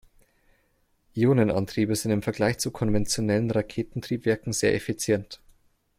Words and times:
Ionenantriebe 1.13 1.95
sind 1.95 2.09
im 2.09 2.23
Vergleich 2.23 2.57
zu 2.57 2.71
konventionellen 2.71 3.51
Raketentriebwerken 3.51 4.51
sehr 4.51 4.73
effizient. 4.73 5.39